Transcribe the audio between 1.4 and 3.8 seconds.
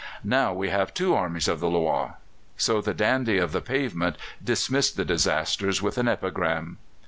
of the Loire." So the dandy of the